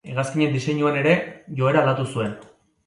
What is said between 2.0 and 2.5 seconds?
zuen.